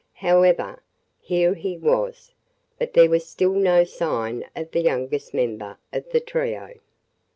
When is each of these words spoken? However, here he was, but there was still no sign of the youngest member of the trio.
However, 0.15 0.81
here 1.19 1.53
he 1.53 1.77
was, 1.77 2.33
but 2.79 2.93
there 2.93 3.07
was 3.11 3.27
still 3.27 3.53
no 3.53 3.83
sign 3.83 4.45
of 4.55 4.71
the 4.71 4.81
youngest 4.81 5.31
member 5.31 5.77
of 5.93 6.09
the 6.09 6.19
trio. 6.19 6.79